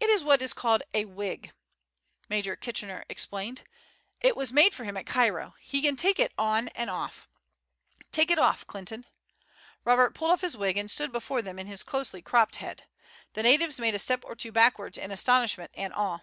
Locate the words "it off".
6.18-6.64, 8.30-8.66